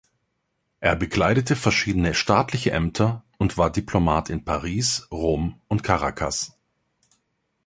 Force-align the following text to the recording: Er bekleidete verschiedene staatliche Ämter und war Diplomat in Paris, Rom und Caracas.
Er 0.79 0.95
bekleidete 0.95 1.55
verschiedene 1.55 2.15
staatliche 2.15 2.71
Ämter 2.71 3.23
und 3.37 3.59
war 3.59 3.71
Diplomat 3.71 4.31
in 4.31 4.43
Paris, 4.43 5.07
Rom 5.11 5.61
und 5.67 5.83
Caracas. 5.83 6.57